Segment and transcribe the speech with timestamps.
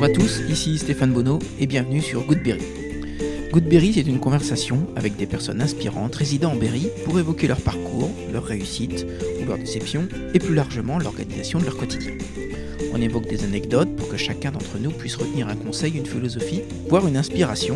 [0.00, 2.62] Bonjour à tous, ici Stéphane Bonneau et bienvenue sur Goodberry.
[3.50, 8.08] Goodberry, c'est une conversation avec des personnes inspirantes résidant en Berry pour évoquer leur parcours,
[8.32, 9.04] leur réussite
[9.42, 12.12] ou leur déception et plus largement l'organisation de leur quotidien.
[12.92, 16.62] On évoque des anecdotes pour que chacun d'entre nous puisse retenir un conseil, une philosophie,
[16.88, 17.74] voire une inspiration.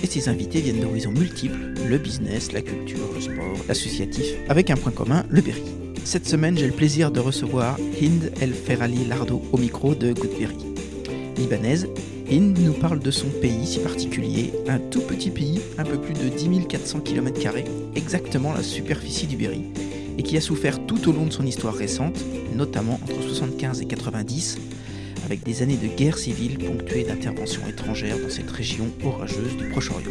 [0.00, 4.76] Et ces invités viennent d'horizons multiples, le business, la culture, le sport, l'associatif, avec un
[4.76, 5.64] point commun, le Berry.
[6.04, 10.73] Cette semaine, j'ai le plaisir de recevoir Hind El Ferali Lardo au micro de Goodberry.
[11.36, 11.88] Libanaise,
[12.30, 16.14] Hind nous parle de son pays si particulier, un tout petit pays, un peu plus
[16.14, 17.40] de 10 400 km,
[17.94, 19.64] exactement la superficie du Berry,
[20.18, 23.86] et qui a souffert tout au long de son histoire récente, notamment entre 75 et
[23.86, 24.58] 90,
[25.26, 30.10] avec des années de guerre civile ponctuées d'interventions étrangères dans cette région orageuse du Proche-Orient.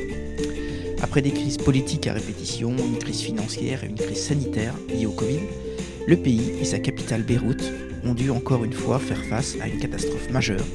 [1.02, 5.11] Après des crises politiques à répétition, une crise financière et une crise sanitaire liée au
[5.11, 5.42] Covid,
[6.08, 7.72] le pays et sa capitale Beyrouth
[8.05, 10.66] ont dû encore une fois faire face à une catastrophe majeure.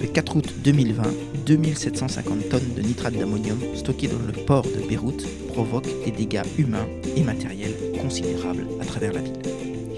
[0.00, 1.02] Le 4 août 2020,
[1.46, 6.86] 2750 tonnes de nitrate d'ammonium stockées dans le port de Beyrouth provoquent des dégâts humains
[7.16, 9.32] et matériels considérables à travers la ville.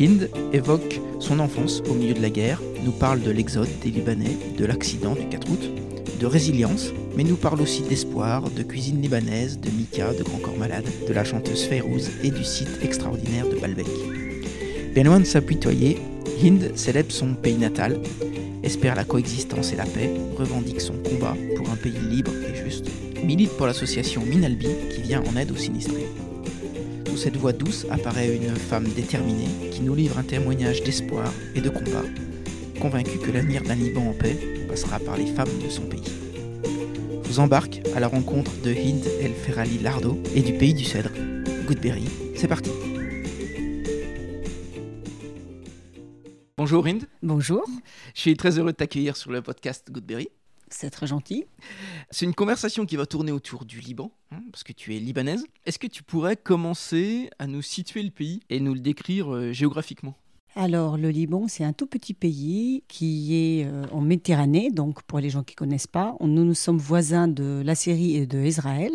[0.01, 4.39] Hind évoque son enfance au milieu de la guerre, nous parle de l'exode des Libanais,
[4.56, 5.71] de l'accident du 4 août,
[6.19, 10.56] de résilience, mais nous parle aussi d'espoir, de cuisine libanaise, de Mika, de Grand Corps
[10.56, 13.87] Malade, de la chanteuse Feyrouz et du site extraordinaire de Baalbek.
[14.95, 15.98] Bien loin de s'apitoyer,
[16.43, 18.01] Hind célèbre son pays natal,
[18.71, 22.87] espère la coexistence et la paix, revendique son combat pour un pays libre et juste,
[23.25, 26.07] milite pour l'association Minalbi qui vient en aide aux sinistrés.
[27.09, 31.61] Sous cette voix douce apparaît une femme déterminée qui nous livre un témoignage d'espoir et
[31.61, 32.05] de combat,
[32.81, 36.05] convaincue que l'avenir d'un Liban en paix passera par les femmes de son pays.
[37.25, 40.84] Je vous embarque à la rencontre de Hind El Ferali Lardo et du pays du
[40.84, 41.11] cèdre,
[41.67, 42.05] Goodberry.
[42.37, 42.71] C'est parti!
[46.71, 47.09] Bonjour Hind.
[47.21, 47.65] Bonjour.
[48.15, 50.28] Je suis très heureux de t'accueillir sur le podcast Goodberry.
[50.69, 51.47] C'est très gentil.
[52.12, 55.44] C'est une conversation qui va tourner autour du Liban, hein, parce que tu es libanaise.
[55.67, 59.50] Est-ce que tu pourrais commencer à nous situer le pays et nous le décrire euh,
[59.50, 60.15] géographiquement?
[60.55, 64.71] Alors, le Liban, c'est un tout petit pays qui est euh, en Méditerranée.
[64.71, 68.15] Donc, pour les gens qui ne connaissent pas, nous, nous sommes voisins de la Syrie
[68.15, 68.93] et de Israël,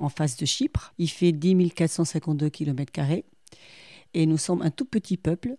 [0.00, 0.94] en face de Chypre.
[0.96, 2.90] Il fait 10 452 km.
[4.14, 5.56] Et nous sommes un tout petit peuple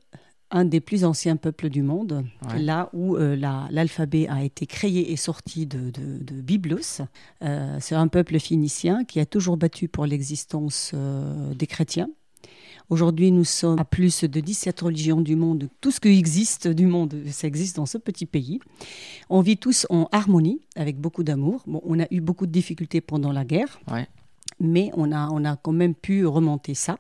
[0.53, 2.23] un des plus anciens peuples du monde,
[2.55, 7.01] là où euh, l'alphabet a été créé et sorti de, de, Byblos.
[7.41, 12.09] Euh, c'est un peuple phénicien qui a toujours battu pour l'existence euh, des chrétiens.
[12.89, 15.69] Aujourd'hui, nous sommes à plus de 17 religions du monde.
[15.81, 18.59] Tout ce qui existe du monde, ça existe dans ce petit pays.
[19.29, 21.63] On vit tous en harmonie, avec beaucoup d'amour.
[21.65, 23.79] Bon, on a eu beaucoup de difficultés pendant la guerre.
[24.59, 26.99] mais on a, on a quand même pu remonter ça.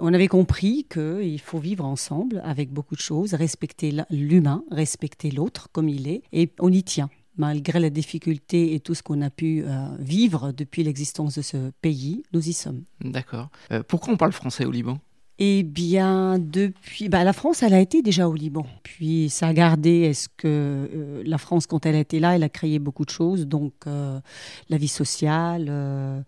[0.00, 5.68] On avait compris qu'il faut vivre ensemble avec beaucoup de choses, respecter l'humain, respecter l'autre
[5.72, 7.10] comme il est, et on y tient.
[7.36, 11.70] Malgré la difficulté et tout ce qu'on a pu euh, vivre depuis l'existence de ce
[11.80, 12.84] pays, nous y sommes.
[13.00, 13.50] D'accord.
[13.72, 14.98] Euh, pourquoi on parle français au Liban?
[15.40, 18.66] Eh bien, depuis, bah, la France, elle a été déjà au Liban.
[18.84, 20.02] Puis ça a gardé.
[20.02, 23.10] Est-ce que euh, la France, quand elle a été là, elle a créé beaucoup de
[23.10, 26.24] choses, donc la vie sociale,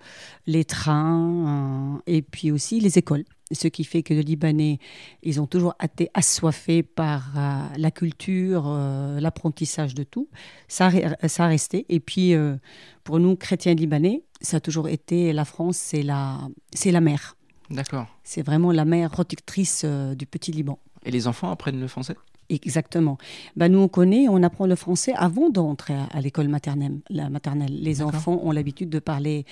[0.47, 4.79] les trains, et puis aussi les écoles ce qui fait que les Libanais,
[5.23, 10.29] ils ont toujours été assoiffés par euh, la culture, euh, l'apprentissage de tout.
[10.69, 10.91] Ça,
[11.29, 11.87] ça a resté.
[11.89, 12.57] Et puis, euh,
[13.05, 16.41] pour nous, chrétiens libanais, ça a toujours été, la France, c'est la,
[16.73, 17.37] c'est la mère.
[17.71, 18.07] D'accord.
[18.25, 20.79] C'est vraiment la mère protectrice du petit Liban.
[21.05, 22.17] Et les enfants apprennent le français?
[22.49, 23.19] Exactement.
[23.57, 27.01] Ben, nous, on connaît, on apprend le français avant d'entrer à, l'école maternelle.
[27.11, 27.81] La maternelle.
[27.81, 29.45] Les enfants ont l'habitude de parler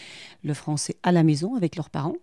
[0.45, 2.17] le français à la maison avec leurs parents.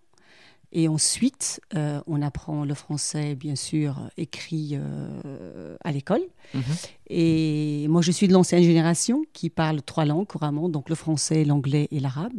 [0.73, 6.21] Et ensuite, euh, on apprend le français, bien sûr, écrit euh, à l'école.
[6.53, 6.63] Mhm.
[7.07, 11.43] Et moi, je suis de l'ancienne génération qui parle trois langues couramment, donc le français,
[11.43, 12.33] l'anglais et l'arabe.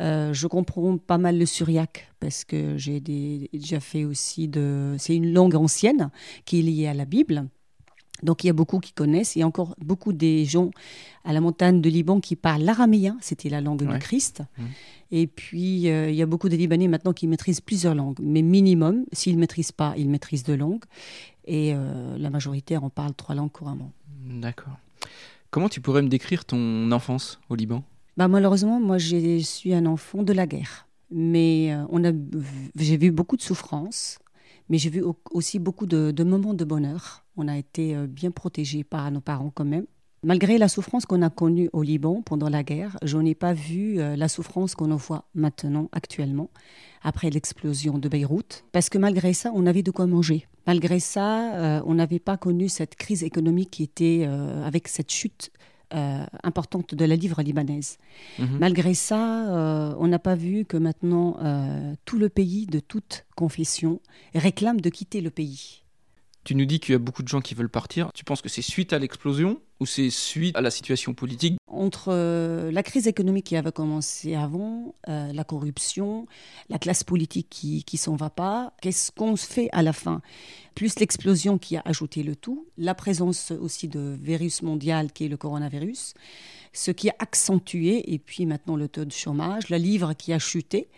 [0.00, 4.96] Euh, je comprends pas mal le syriaque parce que j'ai déjà fait aussi de.
[4.98, 6.10] C'est une langue ancienne
[6.44, 7.48] qui est liée à la Bible.
[8.24, 9.36] Donc il y a beaucoup qui connaissent.
[9.36, 10.70] Il y a encore beaucoup des gens
[11.24, 14.42] à la montagne de Liban qui parlent l'araméen, c'était la langue du Christ.
[14.58, 14.66] Mhm.
[15.10, 18.42] Et puis, euh, il y a beaucoup de Libanais maintenant qui maîtrisent plusieurs langues, mais
[18.42, 20.84] minimum, s'ils ne maîtrisent pas, ils maîtrisent deux langues.
[21.46, 23.92] Et euh, la majorité en parle trois langues couramment.
[24.26, 24.76] D'accord.
[25.50, 27.84] Comment tu pourrais me décrire ton enfance au Liban?
[28.16, 30.88] Bah, Malheureusement, moi, je suis un enfant de la guerre.
[31.10, 32.12] Mais euh, on a,
[32.76, 34.18] j'ai vu beaucoup de souffrances,
[34.68, 37.23] mais j'ai vu aussi beaucoup de, de, moments de bonheur.
[37.36, 39.86] On a été bien protégés par nos parents quand même.
[40.24, 44.00] Malgré la souffrance qu'on a connue au Liban pendant la guerre, je n'ai pas vu
[44.00, 46.48] euh, la souffrance qu'on en voit maintenant, actuellement,
[47.02, 48.64] après l'explosion de Beyrouth.
[48.72, 50.46] Parce que malgré ça, on avait de quoi manger.
[50.66, 55.10] Malgré ça, euh, on n'avait pas connu cette crise économique qui était euh, avec cette
[55.10, 55.50] chute
[55.94, 57.98] euh, importante de la livre libanaise.
[58.38, 58.58] Mhm.
[58.58, 63.26] Malgré ça, euh, on n'a pas vu que maintenant euh, tout le pays, de toute
[63.36, 64.00] confession,
[64.34, 65.83] réclame de quitter le pays.
[66.44, 68.10] Tu nous dis qu'il y a beaucoup de gens qui veulent partir.
[68.14, 71.56] Tu penses que c'est suite à l'explosion ou c'est suite à la situation politique?
[71.66, 76.26] Entre euh, la crise économique qui avait commencé avant, euh, la corruption,
[76.68, 80.20] la classe politique qui ne s'en va pas, qu'est-ce qu'on fait à la fin?
[80.74, 85.28] Plus l'explosion qui a ajouté le tout, la présence aussi de virus mondial qui est
[85.28, 86.12] le coronavirus,
[86.74, 90.38] ce qui a accentué, et puis maintenant le taux de chômage, la livre qui a
[90.38, 90.88] chuté.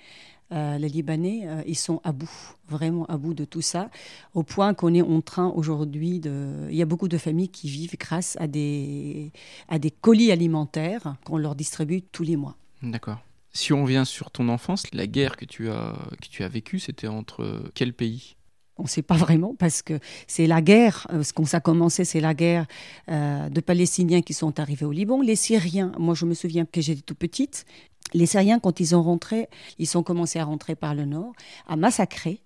[0.52, 2.30] Euh, les Libanais, euh, ils sont à bout,
[2.68, 3.90] vraiment à bout de tout ça,
[4.32, 6.68] au point qu'on est en train aujourd'hui de...
[6.70, 9.32] Il y a beaucoup de familles qui vivent grâce à des,
[9.68, 12.56] à des colis alimentaires qu'on leur distribue tous les mois.
[12.82, 13.18] D'accord.
[13.52, 16.78] Si on revient sur ton enfance, la guerre que tu as, que tu as vécue,
[16.78, 18.35] c'était entre quel pays?
[18.78, 22.04] On ne sait pas vraiment parce que c'est la guerre, euh, ce qu'on a commencé,
[22.04, 22.66] c'est la guerre
[23.08, 25.20] de Palestiniens qui sont arrivés au Liban.
[25.20, 27.66] Les Syriens, moi je me souviens que j'étais tout petite,
[28.14, 31.32] les Syriens, quand ils ont rentré, ils ont commencé à rentrer par le nord,
[31.66, 32.40] à massacrer.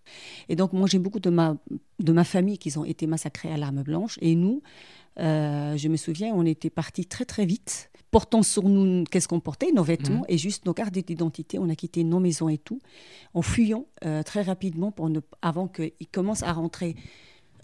[0.48, 1.56] Et donc, moi, j'ai beaucoup de ma,
[1.98, 4.18] de ma famille qui ont été massacrés à l'arme blanche.
[4.22, 4.62] Et nous,
[5.18, 9.40] euh, je me souviens, on était partis très, très vite, portant sur nous, qu'est-ce qu'on
[9.40, 10.26] portait Nos vêtements mhm.
[10.28, 11.58] et juste nos cartes d'identité.
[11.58, 12.80] On a quitté nos maisons et tout,
[13.34, 16.96] en fuyant euh, très rapidement pour ne, avant qu'ils commencent à rentrer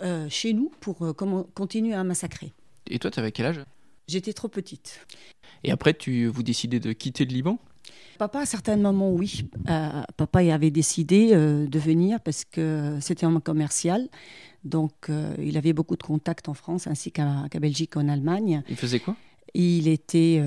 [0.02, 1.14] euh, chez nous pour
[1.54, 2.52] continuer à massacrer.
[2.88, 3.60] Et toi, tu avais quel âge?
[4.08, 5.04] J'étais trop petite.
[5.64, 7.58] Et après, tu, vous décidez de quitter le Liban?
[8.18, 9.48] Papa, à certains moments, oui.
[9.68, 14.08] Euh, papa avait décidé euh, de venir parce que c'était un commercial.
[14.64, 18.62] Donc, euh, il avait beaucoup de contacts en France ainsi qu'à Belgique, en Allemagne.
[18.68, 19.16] Il faisait quoi?
[19.54, 20.42] Il était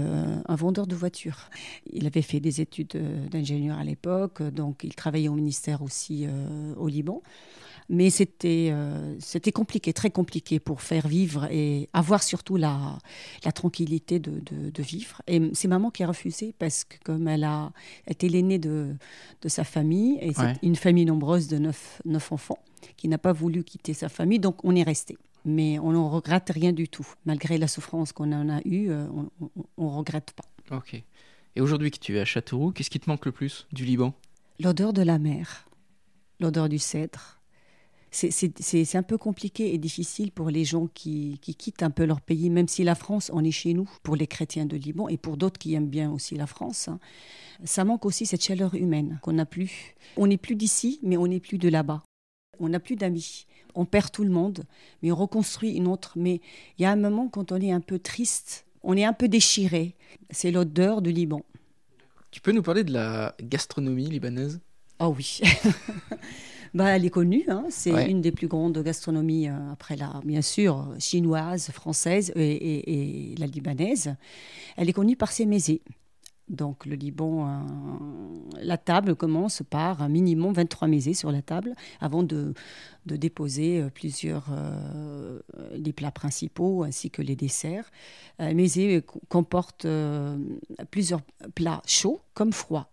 [0.47, 1.49] un vendeur de voitures.
[1.91, 2.97] Il avait fait des études
[3.31, 6.27] d'ingénieur à l'époque, donc il travaillait au ministère aussi
[6.77, 7.21] au Liban.
[7.89, 12.99] Mais c'était euh, c'était compliqué, très compliqué pour faire vivre et avoir surtout la,
[13.43, 15.23] la tranquillité de, de, vivre.
[15.27, 17.71] Et c'est maman qui a refusé parce que comme elle a
[18.07, 18.95] été l'aînée de,
[19.41, 22.59] de sa famille, et c'est une famille nombreuse de neuf, neuf enfants,
[22.95, 25.17] qui n'a pas voulu quitter sa famille, donc on est resté.
[25.49, 27.07] Mais on n'en regrette rien du tout.
[27.25, 29.07] Malgré la souffrance qu'on en a eue, euh,
[29.77, 30.75] on ne regrette pas.
[30.75, 31.01] Ok.
[31.55, 34.13] Et aujourd'hui que tu es à Châteauroux, qu'est-ce qui te manque le plus du Liban?
[34.59, 35.67] L'odeur de la mer,
[36.39, 37.39] l'odeur du cèdre,
[38.11, 42.49] c'est un peu compliqué et difficile pour les gens qui, quittent un peu leur pays,
[42.49, 45.37] même si la France, on est chez nous, pour les chrétiens de Liban et pour
[45.37, 46.87] d'autres qui aiment bien aussi la France.
[46.87, 46.99] Hein.
[47.63, 49.95] Ça manque aussi cette chaleur humaine qu'on n'a plus.
[50.17, 52.03] On n'est plus d'ici, mais on n'est plus de là-bas.
[52.59, 53.45] On n'a plus d'amis.
[53.75, 54.63] On perd tout le monde,
[55.01, 56.13] mais on reconstruit une autre.
[56.15, 56.41] Mais
[56.77, 59.27] il y a un moment quand on est un peu triste, on est un peu
[59.27, 59.95] déchiré.
[60.29, 61.43] C'est l'odeur du Liban.
[62.31, 64.59] Tu peux nous parler de la gastronomie libanaise?
[64.99, 65.41] Oh oui.
[66.73, 67.65] bah, Elle est connue, hein.
[67.69, 73.47] c'est une des plus grandes gastronomies, euh, après la, bien sûr, chinoise, française et, la
[73.47, 74.15] libanaise.
[74.77, 75.81] Elle est connue par ses mésés.
[76.49, 77.59] Donc le Liban, euh,
[78.61, 82.53] la table commence par un minimum 23 mésés sur la table avant de,
[83.05, 84.47] de déposer euh, plusieurs
[85.73, 87.91] les plats principaux ainsi que les desserts.
[88.39, 89.87] Les mésés comportent
[90.91, 91.21] plusieurs
[91.55, 92.89] plats chauds comme froids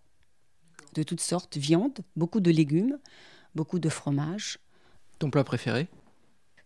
[0.96, 2.98] de toutes sortes, viande, beaucoup de légumes,
[3.54, 4.58] beaucoup de fromage.
[5.18, 5.88] Ton plat préféré?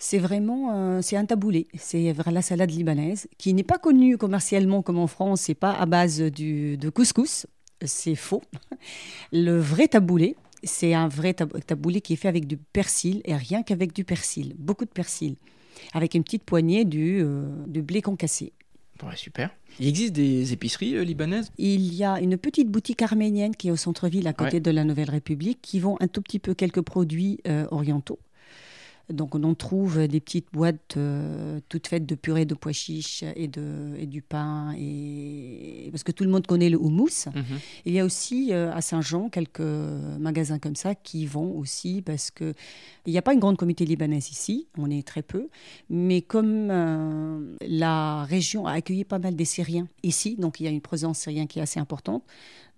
[0.01, 4.83] C'est vraiment euh, c'est un taboulé, c'est la salade libanaise qui n'est pas connue commercialement
[4.83, 7.47] comme en France, c'est pas à base du, de couscous,
[7.85, 8.43] c'est faux.
[9.33, 13.63] Le vrai taboulé, c'est un vrai taboulé qui est fait avec du persil et rien
[13.63, 15.37] qu'avec du persil, beaucoup de persil,
[15.93, 18.55] avec une petite poignée du, euh, de blé concassé.
[19.17, 19.51] Super.
[19.79, 21.51] Il existe des épiceries euh, libanaises?
[21.59, 24.85] Il y a une petite boutique arménienne qui est au centre-ville à côté de la
[24.85, 28.19] Nouvelle République qui vend un tout petit peu quelques produits euh, orientaux.
[29.09, 33.49] Donc on trouve des petites boîtes euh, toutes faites de purée de pois chiches et,
[33.49, 35.89] de, et du pain, et...
[35.91, 37.27] parce que tout le monde connaît le houmous.
[37.35, 37.45] Mhm.
[37.87, 42.31] Il y a aussi euh, à Saint-Jean quelques magasins comme ça qui vont aussi, parce
[42.31, 42.55] qu'il
[43.07, 45.49] n'y a pas une grande communauté libanaise ici, on est très peu,
[45.89, 50.67] mais comme euh, la région a accueilli pas mal des Syriens ici, donc il y
[50.67, 52.23] a une présence syrienne qui est assez importante,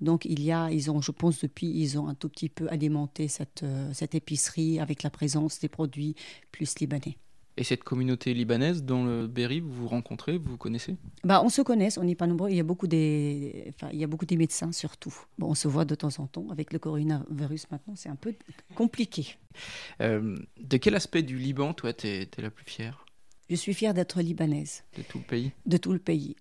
[0.03, 2.69] donc il y a, ils ont, je pense depuis, ils ont un tout petit peu
[2.69, 6.15] alimenté cette, euh, cette épicerie avec la présence des produits
[6.51, 7.17] plus libanais.
[7.59, 10.97] Et cette communauté libanaise dans le Berry, vous vous rencontrez, vous vous connaissez?
[11.23, 12.49] Bah, On se connaît, on n'est pas nombreux.
[12.49, 15.15] Il y a beaucoup des, enfin, il y a beaucoup des médecins surtout.
[15.39, 16.49] Bon, on se voit de temps en temps.
[16.51, 18.35] Avec le coronavirus maintenant, c'est un peu
[18.75, 19.37] compliqué.
[20.01, 23.05] Euh, de quel aspect du Liban, toi, tu es, la plus fière?
[23.51, 24.83] Je suis fière d'être libanaise.
[24.97, 25.53] De tout le pays?
[25.67, 26.37] De tout le pays.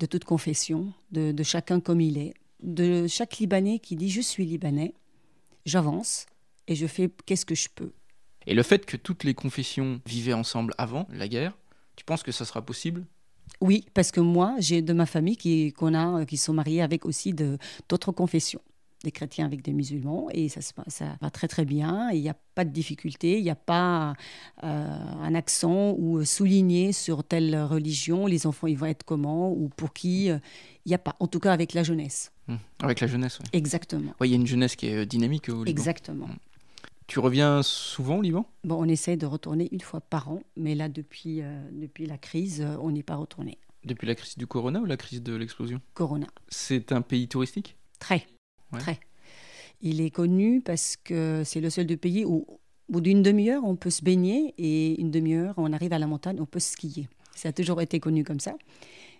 [0.00, 4.20] De toute confession, de, de chacun comme il est de chaque Libanais qui dit je
[4.20, 4.94] suis Libanais,
[5.66, 6.26] j'avance
[6.66, 7.92] et je fais qu'est-ce que je peux.
[8.46, 11.56] Et le fait que toutes les confessions vivaient ensemble avant la guerre,
[11.96, 13.04] tu penses que ça sera possible?
[13.60, 17.04] Oui, parce que moi, j'ai de ma famille qui, qu'on a, qui sont mariés avec
[17.04, 18.60] aussi d'autres confessions
[19.04, 22.10] des chrétiens avec des musulmans et ça, ça va très très bien.
[22.10, 24.14] Il n'y a pas de difficulté, il n'y a pas
[24.64, 29.68] euh, un accent ou souligné sur telle religion, les enfants ils vont être comment ou
[29.68, 30.30] pour qui.
[30.30, 30.38] Euh,
[30.84, 32.32] il n'y a pas, en tout cas avec la jeunesse.
[32.48, 32.54] Mmh.
[32.80, 33.46] Avec la jeunesse, oui.
[33.52, 34.14] Exactement.
[34.22, 35.70] Il y a une jeunesse qui est euh, dynamique au Liban.
[35.70, 36.26] Exactement.
[36.26, 36.36] Mmh.
[37.06, 38.46] Tu reviens souvent au Liban?
[38.64, 41.40] Bon, on essaie de retourner une fois par an, mais là, depuis,
[41.72, 43.56] depuis la crise, on n'est pas retourné.
[43.86, 45.80] Depuis la crise du corona ou la crise de l'explosion?
[45.94, 46.26] Corona.
[46.48, 47.76] C'est un pays touristique?
[47.98, 48.26] Très.
[48.72, 48.98] Très.
[49.80, 53.76] Il est connu parce que c'est le seul pays où, au bout d'une demi-heure, on
[53.76, 57.08] peut se baigner et une demi-heure, on arrive à la montagne, on peut skier.
[57.34, 58.56] Ça a toujours été connu comme ça.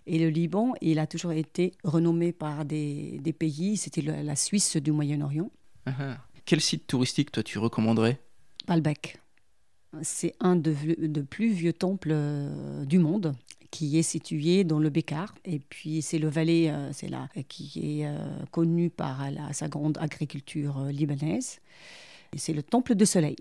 [0.07, 4.76] Et le Liban, il a toujours été renommé par des, des pays, c'était la Suisse
[4.76, 5.50] du Moyen-Orient.
[5.87, 6.17] Ah ah.
[6.45, 8.19] Quel site touristique, toi, tu recommanderais?
[8.67, 9.19] Baalbek.
[10.02, 13.35] C'est un des de plus vieux temples euh, du monde
[13.70, 15.34] qui est situé dans le Bécar.
[15.44, 18.18] Et puis c'est le Valais, euh, c'est là, qui est euh,
[18.50, 19.22] connu par
[19.52, 21.60] sa grande agriculture euh, libanaise.
[22.37, 23.37] C'est le Temple de Soleil.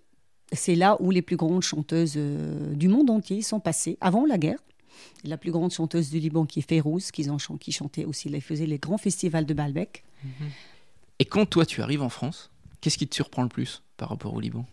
[0.53, 4.59] C'est là où les plus grandes chanteuses du monde entier sont passées avant la guerre.
[5.25, 8.77] La plus grande chanteuse du Liban qui est Férouz, qui, chantait aussi, elle faisait les
[8.77, 10.05] grands festivals de Baalbek.
[11.19, 14.33] Et quand toi tu arrives en France, qu'est-ce qui te surprend le plus par rapport
[14.33, 14.65] au Liban?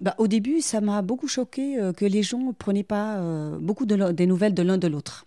[0.00, 3.58] Bah, au début, ça m'a beaucoup choqué euh, que les gens ne prenaient pas euh,
[3.58, 5.24] beaucoup de des nouvelles de l'un de l'autre.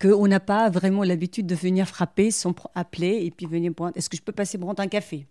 [0.00, 3.96] Qu'on n'a pas vraiment l'habitude de venir frapper sans appeler et puis venir prendre.
[3.96, 5.26] Est-ce que je peux passer prendre un café?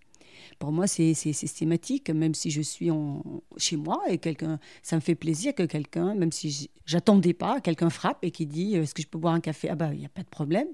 [0.59, 3.23] Pour moi, c'est systématique, même si je suis en,
[3.57, 7.89] chez moi et quelqu'un, ça me fait plaisir que quelqu'un, même si j'attendais pas, quelqu'un
[7.89, 9.69] frappe et qui dit Est-ce que je peux boire un café?
[9.69, 10.67] Ah, bah, il n'y a pas de problème.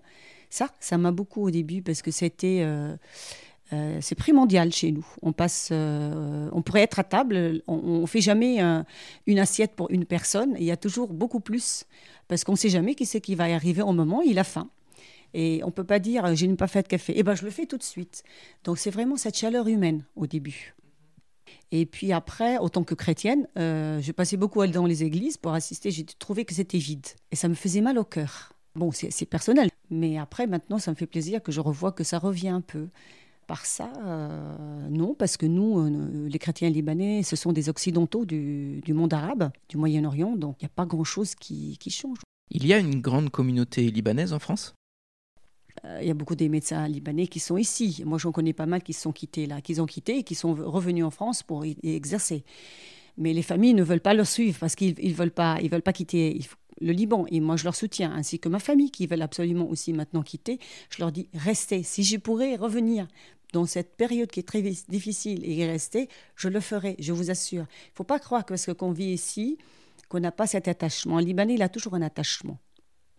[0.49, 2.61] Ça, ça m'a beaucoup au début parce que c'était.
[2.61, 2.95] Euh,
[3.73, 5.05] euh, c'est primordial chez nous.
[5.21, 8.59] On passe, euh, on pourrait être à table, on, ne fait jamais
[9.27, 10.55] une assiette pour une personne.
[10.57, 11.85] Il y a toujours beaucoup plus
[12.27, 14.21] parce qu'on ne sait jamais qui c'est qui va y arriver au moment.
[14.21, 14.69] Il a faim.
[15.33, 17.13] Et on peut pas dire j'ai pas fait de café.
[17.15, 18.23] Eh ben je le fais tout de suite.
[18.63, 20.75] Donc c'est vraiment cette chaleur humaine au début.
[21.71, 25.91] Et puis après, autant que chrétienne, euh, je passais beaucoup dans les églises pour assister.
[25.91, 28.53] J'ai trouvé que c'était vide et ça me faisait mal au cœur.
[28.75, 32.19] Bon, c'est personnel, mais après maintenant, ça me fait plaisir que je revois que ça
[32.19, 32.87] revient un peu
[33.49, 38.23] par ça, euh, non, parce que nous, euh, les chrétiens libanais, ce sont des occidentaux
[38.23, 42.19] du, monde arabe, du Moyen-Orient, donc il n'y a pas grand-chose qui, change.
[42.51, 44.75] Il y a une grande communauté libanaise en France?
[45.83, 48.03] Euh, il y a beaucoup des médecins libanais qui sont ici.
[48.05, 50.53] Moi, j'en connais pas mal qui sont quittés là, qui ont quitté et qui sont
[50.53, 52.43] revenus en France pour y exercer.
[53.17, 55.81] Mais les familles ne veulent pas leur suivre parce qu'ils ne veulent, pas, ils veulent
[55.81, 56.39] pas quitter
[56.81, 57.25] le Liban.
[57.29, 60.59] Et moi, je leur soutiens, ainsi que ma famille qui veulent absolument aussi maintenant quitter.
[60.89, 61.83] Je leur dis, restez.
[61.83, 63.07] Si je pourrais revenir
[63.53, 67.31] dans cette période qui est très difficile et y rester, je le ferai, je vous
[67.31, 67.65] assure.
[67.85, 69.57] Il ne faut pas croire que parce qu'on vit ici,
[70.07, 71.19] qu'on n'a pas cet attachement.
[71.19, 72.59] Le Libanais, il a toujours un attachement.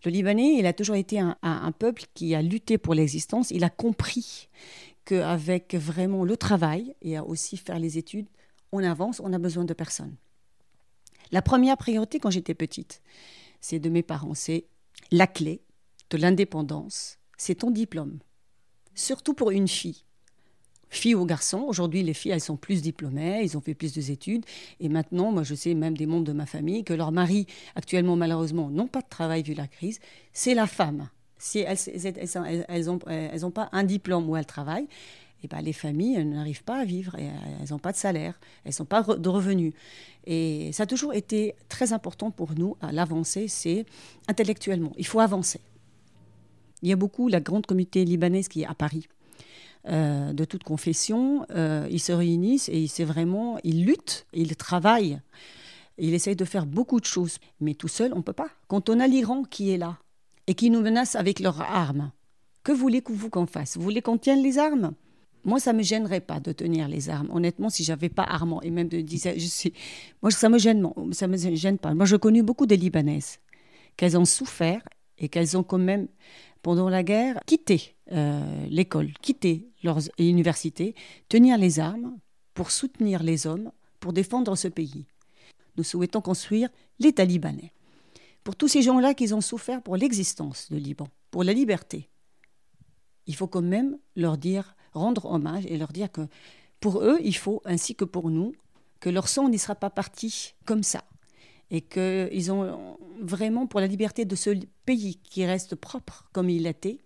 [0.05, 3.51] Le Libanais, il a toujours été un, un peuple qui a lutté pour l'existence.
[3.51, 4.49] Il a compris
[5.05, 8.27] qu'avec vraiment le travail et à aussi faire les études,
[8.71, 10.15] on avance, on a besoin de personne.
[11.31, 13.01] La première priorité quand j'étais petite,
[13.61, 14.65] c'est de mes parents, c'est
[15.11, 15.61] la clé
[16.09, 18.19] de l'indépendance, c'est ton diplôme.
[18.95, 20.03] Surtout pour une fille
[20.91, 21.63] filles ou garçons.
[21.67, 24.45] Aujourd'hui, les filles, elles sont plus diplômées, ils ont fait plus d'études.
[24.79, 28.15] Et maintenant, moi, je sais même des membres de ma famille que leurs maris, actuellement,
[28.15, 29.99] malheureusement, n'ont pas de travail vu la crise.
[30.33, 31.09] C'est la femme.
[31.39, 31.77] Si elles
[32.85, 34.87] n'ont elles, ont, pas un diplôme où elles travaillent,
[35.43, 38.75] eh ben, les familles n'arrivent pas à vivre, et elles n'ont pas de salaire, elles
[38.79, 39.73] n'ont pas de revenus.
[40.27, 43.85] Et ça a toujours été très important pour nous, à l'avancée, c'est
[44.27, 44.91] intellectuellement.
[44.97, 45.61] Il faut avancer.
[46.83, 49.07] Il y a beaucoup, la grande communauté libanaise qui est à Paris,
[49.87, 55.19] euh, de toute confession, euh, ils se réunissent et c'est vraiment, ils luttent, ils travaillent,
[55.97, 57.39] ils essayent de faire beaucoup de choses.
[57.59, 58.49] Mais tout seul, on ne peut pas.
[58.67, 59.97] Quand on a l'Iran qui est là
[60.47, 62.11] et qui nous menace avec leurs armes,
[62.63, 63.77] que voulez-vous qu'on fasse?
[63.77, 64.93] Vous voulez qu'on tienne les armes?
[65.43, 67.29] Moi, ça me gênerait pas de tenir les armes.
[67.31, 69.69] Honnêtement, si j'avais pas armement et même de dire, je
[70.21, 71.95] moi, ça me gêne, ça me gêne pas.
[71.95, 73.39] Moi, je connais beaucoup de Libanaises
[73.97, 74.83] qu'elles ont souffert
[75.17, 76.07] et qu'elles ont quand même
[76.61, 80.95] pendant la guerre, quitter euh, l'école, quitter leur université,
[81.29, 82.17] tenir les armes
[82.53, 85.05] pour soutenir les hommes, pour défendre ce pays.
[85.77, 87.71] Nous souhaitons construire l'État libanais.
[88.43, 92.09] Pour tous ces gens-là qui ont souffert pour l'existence de Liban, pour la liberté,
[93.27, 96.27] il faut quand même leur dire, rendre hommage et leur dire que
[96.79, 98.53] pour eux, il faut, ainsi que pour nous,
[98.99, 101.03] que leur sang n'y sera pas parti comme ça
[101.71, 104.51] et qu'ils ont vraiment pour la liberté de ce
[104.85, 106.99] pays qui reste propre comme il l'était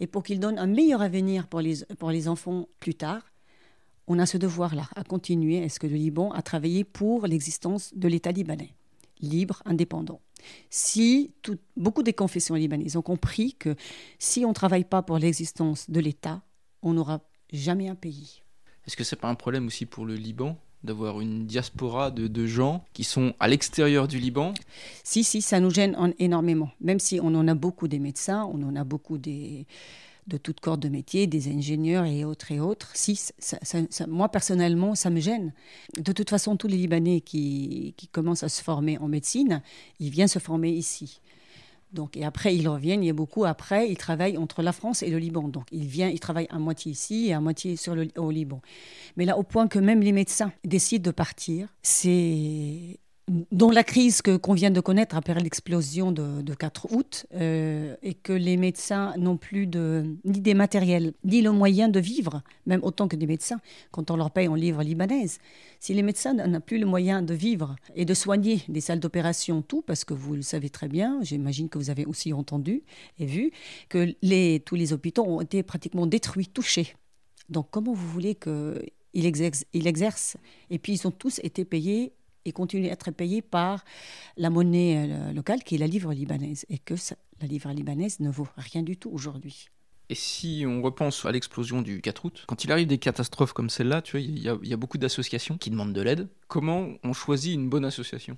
[0.00, 3.22] et pour qu'il donne un meilleur avenir pour les, pour les enfants plus tard,
[4.06, 8.08] on a ce devoir-là à continuer, est-ce que le Liban a travaillé pour l'existence de
[8.08, 8.74] l'État libanais,
[9.20, 10.20] libre, indépendant.
[10.70, 11.34] Si
[11.76, 13.76] beaucoup des confessions libanaises ont compris que
[14.18, 16.42] si on ne travaille pas pour l'existence de l'État,
[16.82, 17.20] on n'aura
[17.52, 18.42] jamais un pays.
[18.86, 20.58] Est-ce que ce n'est pas un problème aussi pour le Liban?
[20.84, 24.52] D'avoir une diaspora de, gens qui sont à l'extérieur du Liban
[25.04, 26.70] Si, si, ça nous gêne énormément.
[26.80, 29.66] Même si on en a beaucoup des médecins, on en a beaucoup des,
[30.26, 32.90] de toutes corps de métier, des ingénieurs et autres et autres.
[32.94, 33.18] Si,
[34.08, 35.52] moi personnellement, ça me gêne.
[35.98, 39.62] De toute façon, tous les Libanais qui, qui commencent à se former en médecine,
[40.00, 41.20] ils viennent se former ici.
[41.92, 43.44] Donc, et après, ils reviennent, il y a beaucoup.
[43.44, 45.48] Après, ils travaillent entre la France et le Liban.
[45.48, 48.60] Donc, ils viennent, ils travaillent à moitié ici et à moitié sur le, au Liban.
[49.16, 52.98] Mais là, au point que même les médecins décident de partir, c'est
[53.50, 58.14] dont la crise que qu'on vient de connaître après l'explosion de, 4 août euh, et
[58.14, 63.08] que les médecins n'ont plus ni des matériels ni le moyen de vivre, même autant
[63.08, 63.60] que des médecins,
[63.90, 65.38] quand on leur paye en livres libanaises.
[65.80, 69.62] Si les médecins n'ont plus le moyen de vivre et de soigner des salles d'opération,
[69.62, 72.82] tout, parce que vous le savez très bien, j'imagine que vous avez aussi entendu
[73.18, 73.50] et vu
[73.88, 74.12] que
[74.58, 76.94] tous les hôpitaux ont été pratiquement détruits, touchés.
[77.48, 80.36] Donc comment vous voulez qu'ils exercent, exercent
[80.70, 82.12] Et puis ils ont tous été payés
[82.44, 83.84] et continue à être payé par
[84.36, 86.94] la monnaie euh, locale qui est la livre libanaise et que
[87.40, 89.68] la livre libanaise ne vaut rien du tout aujourd'hui.
[90.08, 93.70] Et si on repense à l'explosion du 4 août, quand il arrive des catastrophes comme
[93.70, 96.28] celle-là, tu vois, il y, a beaucoup d'associations qui demandent de l'aide.
[96.48, 98.36] Comment on choisit une bonne association?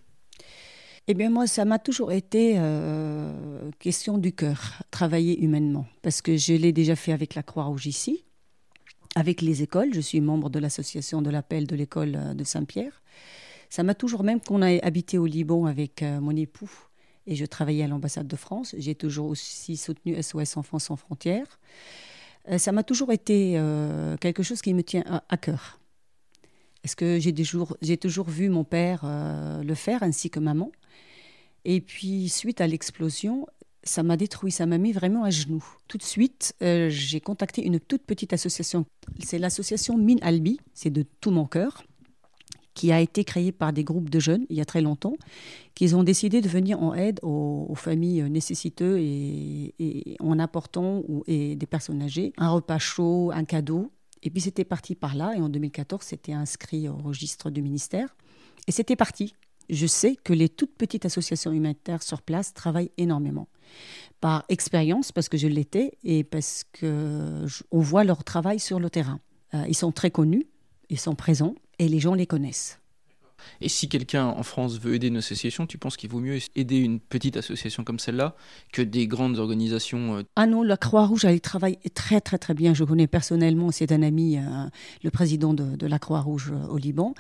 [1.09, 5.87] Eh bien, moi, ça m'a toujours été euh, question du cœur, travailler humainement.
[6.03, 8.25] Parce que je l'ai déjà fait avec la Croix-Rouge ici,
[9.17, 9.93] avec les écoles.
[9.93, 13.03] Je suis membre de l'association de l'appel de l'école euh, de Saint-Pierre.
[13.75, 16.71] Ça m'a toujours, même qu'on a habité au Liban avec euh, mon époux
[17.27, 21.59] et je travaillais à l'ambassade de France, j'ai toujours aussi soutenu SOS Enfants sans frontières.
[22.49, 25.81] Euh, ça m'a toujours été euh, quelque chose qui me tient à, cœur.
[26.85, 27.35] Est-ce que j'ai
[27.83, 30.71] j'ai toujours vu mon père le faire ainsi que maman?
[31.65, 33.49] Et puis suite à l'explosion,
[33.83, 35.67] ça m'a détruit, ça m'a mis vraiment à genoux.
[35.89, 38.87] Tout de suite, j'ai contacté une toute petite association.
[39.19, 41.83] C'est l'association Mine Albi, c'est de tout mon cœur
[42.75, 45.15] qui a été créé par des groupes de jeunes il y a très longtemps,
[45.75, 51.67] qui ont décidé de venir en aide aux, familles nécessiteuses et, en apportant et des
[51.67, 53.91] personnes âgées un repas chaud, un cadeau.
[54.23, 58.17] Et puis c'était parti par là, et en 2014, c'était inscrit au registre du ministère.
[58.67, 59.35] Et c'était parti.
[59.69, 63.49] Je sais que les toutes petites associations humanitaires sur place travaillent énormément.
[64.21, 69.21] Par expérience, parce que je l'étais, et parce qu'on voit leur travail sur le terrain.
[69.53, 70.47] Euh, ils sont très connus,
[70.89, 71.55] ils sont présents
[71.85, 72.79] et les gens les connaissent.
[73.61, 76.79] Et si quelqu'un en France veut aider une association, tu penses qu'il vaut mieux aider
[76.79, 78.35] une petite association comme celle-là
[78.73, 82.75] que des grandes organisations euh Ah non, la Croix-Rouge, elle travaille très très très bien.
[82.75, 84.43] Je connais personnellement, c'est un ami, euh,
[85.03, 87.15] le président de, la Croix-Rouge euh, au Liban.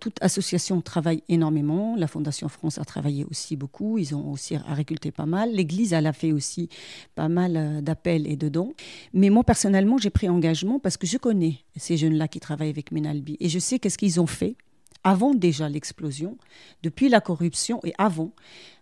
[0.00, 1.96] toute association travaille énormément.
[1.96, 3.98] La Fondation France a travaillé aussi beaucoup.
[3.98, 5.52] Ils ont aussi récolté pas mal.
[5.52, 6.68] L'Église, elle a fait aussi
[7.14, 8.74] pas mal d'appels et de dons.
[9.14, 12.92] Mais moi, personnellement, j'ai pris engagement parce que je connais ces jeunes-là qui travaillent avec
[12.92, 14.56] Menalbi et je sais qu'est-ce qu'ils ont fait
[15.04, 16.36] avant déjà l'explosion,
[16.82, 18.32] depuis la corruption et avant,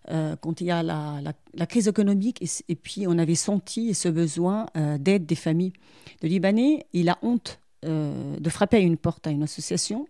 [0.09, 4.65] euh, quand il y a la, crise économique, et, puis on avait senti ce besoin
[4.75, 5.73] euh, d'aide des familles
[6.21, 10.07] de Libanais, il a honte euh, de frapper à une porte à une association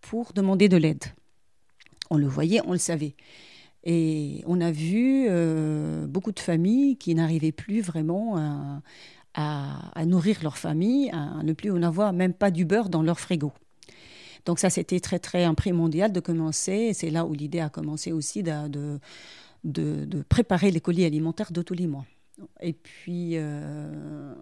[0.00, 1.04] pour demander de l'aide.
[2.10, 3.14] On le voyait, on le savait.
[3.84, 5.28] Et on a vu
[6.08, 8.82] beaucoup de familles qui n'arrivaient plus vraiment à,
[9.94, 13.20] à, nourrir leur famille, à ne plus en avoir même pas du beurre dans leur
[13.20, 13.52] frigo.
[14.48, 16.92] Donc ça, c'était très, très primordial de commencer.
[16.94, 18.98] C'est là où l'idée a commencé aussi de,
[19.62, 22.06] de, préparer les colis alimentaires de tous les mois.
[22.62, 24.32] Et puis, euh,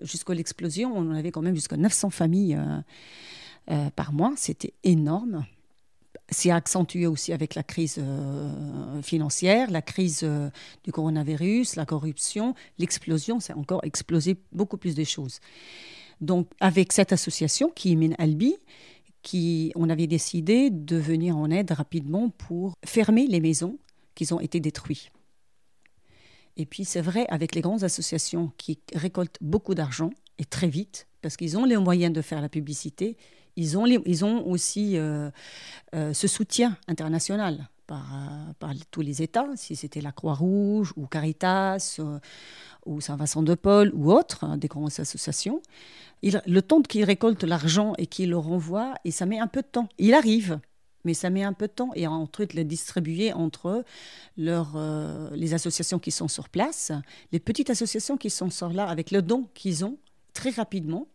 [0.00, 2.80] jusqu'à l'explosion, on avait quand même jusqu'à 900 familles euh,
[3.70, 4.32] euh, par mois.
[4.38, 5.44] C'était énorme.
[6.30, 8.00] C'est accentué aussi avec la crise
[9.02, 10.26] financière, la crise
[10.84, 13.40] du coronavirus, la corruption, l'explosion.
[13.40, 15.40] C'est encore explosé beaucoup plus de choses.
[16.22, 18.14] Donc, avec cette association qui est Min
[19.24, 23.78] Albi, on avait décidé de venir en aide rapidement pour fermer les maisons
[24.14, 25.10] qui ont été détruites.
[26.56, 31.06] Et puis c'est vrai, avec les grandes associations qui récoltent beaucoup d'argent et très vite,
[31.22, 33.16] parce qu'ils ont les moyens de faire la publicité,
[33.56, 35.30] ils ont, ils ont aussi euh,
[35.94, 38.06] euh, ce soutien international par,
[38.62, 41.98] euh, tous les États, si c'était la Croix-Rouge ou Caritas
[42.86, 45.60] ou Saint-Vincent de Paul ou autres, hein, des grandes associations
[46.22, 49.66] le temps qu'il récolte l'argent et qu'il le renvoie, et ça met un peu de
[49.66, 49.88] temps.
[49.98, 50.60] Il arrive,
[51.04, 51.90] mais ça met un peu de temps.
[51.94, 53.84] Et entre le distribuer entre
[54.38, 56.92] euh, les associations qui sont sur place,
[57.32, 59.98] les petites associations qui sont sur là, avec le don qu'ils ont,
[60.34, 61.06] très rapidement.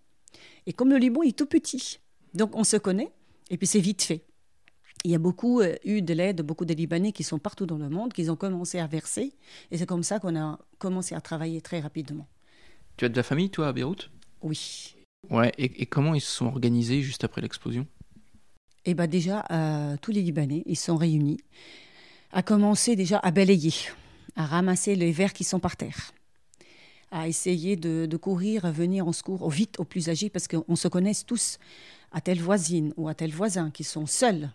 [0.66, 2.00] Et comme le Liban est tout petit,
[2.34, 3.12] donc on se connaît,
[3.50, 4.24] et puis c'est vite fait.
[5.04, 7.78] Il y a beaucoup euh, eu de l'aide, beaucoup de Libanais qui sont partout dans
[7.78, 9.34] le monde, qui ont commencé à verser.
[9.72, 12.28] Et c'est comme ça qu'on a commencé à travailler très rapidement.
[12.98, 14.10] Tu as de la famille, toi, à Beyrouth?
[14.42, 14.96] Oui.
[15.30, 17.88] Ouais, et, comment ils se sont organisés juste après l'explosion?
[18.86, 21.40] Eh bien, déjà, euh, tous les Libanais, ils sont réunis,
[22.32, 23.74] à commencer déjà à balayer,
[24.36, 26.12] à ramasser les verres qui sont par terre,
[27.12, 30.50] à essayer de, de courir, à venir en secours au vite aux plus âgés, parce
[30.50, 31.58] qu'on se connaît tous
[32.12, 34.50] à telle voisine ou à tel voisin qui sont seuls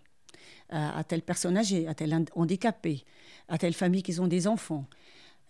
[0.69, 3.03] à, telle personne âgée, à tel handicapé,
[3.47, 4.85] à telle famille qui ont des enfants,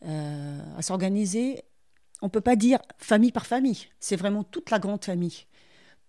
[0.05, 1.63] euh, à s'organiser.
[2.21, 5.45] On ne peut pas dire famille par famille, c'est vraiment toute la grande famille.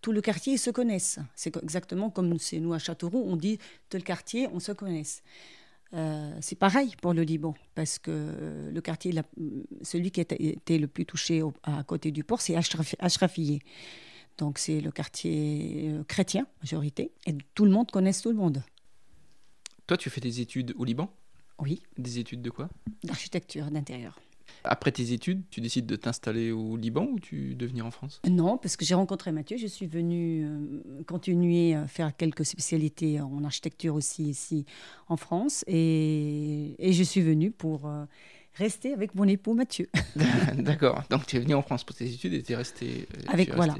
[0.00, 1.18] Tout le quartier, ils se connaissent.
[1.34, 3.58] C'est exactement comme c'est nous à Châteauroux, on dit
[3.92, 5.22] le quartier, on se connaisse.
[5.92, 9.12] Euh, c'est pareil pour le Liban, parce que le quartier,
[9.82, 13.60] celui qui était le plus touché à côté du port, c'est Ashrafieh.
[14.38, 18.62] Donc c'est le quartier euh, chrétien, majorité, et tout le monde connaît tout le monde.
[19.90, 21.12] Toi, tu fais des études au Liban?
[21.58, 21.82] Oui.
[21.98, 22.68] Des études de quoi?
[23.02, 24.20] D'architecture d'intérieur.
[24.62, 28.22] Après tes études, tu décides de t'installer au Liban ou tu de venir en France?
[28.24, 29.56] Non, parce que j'ai rencontré Mathieu.
[29.56, 34.64] Je suis venue euh, continuer à faire quelques spécialités en architecture aussi ici
[35.08, 35.64] en France.
[35.66, 38.04] Et, et je suis venue pour euh,
[38.54, 39.88] rester avec mon époux Mathieu.
[40.54, 41.02] D'accord.
[41.10, 43.08] Donc tu es venu en France pour tes études et tu es resté.
[43.12, 43.74] Euh, avec, voilà.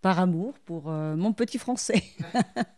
[0.00, 2.02] Par amour pour mon petit français.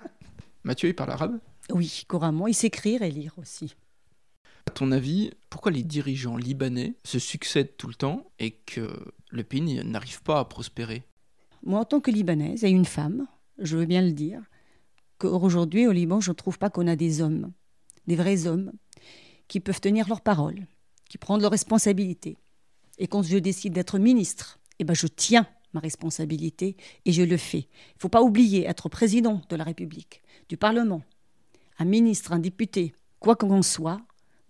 [0.65, 1.39] Mathieu, il parle arabe?
[1.71, 2.47] Oui, couramment.
[2.47, 3.75] Il sait écrire et lire aussi.
[4.67, 8.91] À ton avis, pourquoi les dirigeants libanais se succèdent tout le temps et que
[9.31, 11.03] le pays n'arrive pas à prospérer?
[11.63, 13.27] Moi, en tant que Libanaise et une femme,
[13.59, 14.43] je veux bien le dire,
[15.19, 17.53] qu'aujourd'hui au Liban, je ne trouve pas qu'on a des hommes,
[18.07, 18.73] des vrais hommes,
[19.49, 20.67] qui peuvent tenir leur parole,
[21.09, 22.37] qui prennent leurs responsabilités.
[22.99, 27.37] Et quand je décide d'être ministre, eh ben je tiens ma responsabilité et je le
[27.37, 27.59] fais.
[27.59, 31.03] Il ne faut pas oublier être président de la République, du Parlement,
[31.79, 34.01] un ministre, un député, quoi qu'on soit,